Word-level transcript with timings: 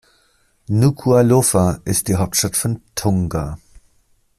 Nukuʻalofa 0.67 1.81
ist 1.85 2.07
die 2.07 2.15
Hauptstadt 2.15 2.57
von 2.57 2.81
Tonga. 2.95 3.59